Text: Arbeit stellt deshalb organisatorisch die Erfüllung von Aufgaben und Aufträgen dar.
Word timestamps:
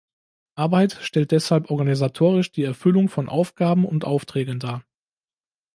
Arbeit 0.55 0.97
stellt 1.01 1.29
deshalb 1.29 1.69
organisatorisch 1.69 2.51
die 2.51 2.63
Erfüllung 2.63 3.07
von 3.07 3.29
Aufgaben 3.29 3.85
und 3.85 4.03
Aufträgen 4.03 4.57
dar. 4.57 4.83